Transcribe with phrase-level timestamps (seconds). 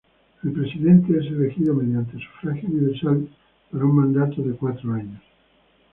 [0.43, 3.29] El presidente es elegido mediante sufragio universal
[3.69, 5.21] para un mandato de cuatro años.